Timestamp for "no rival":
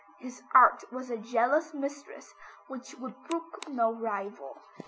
3.69-4.59